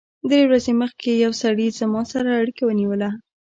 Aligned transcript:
درې 0.29 0.43
ورځې 0.47 0.73
مخکې 0.83 1.11
یو 1.23 1.31
سړي 1.41 1.67
زما 1.79 2.01
سره 2.13 2.29
اړیکه 2.41 2.63
ونیوله 2.65 3.09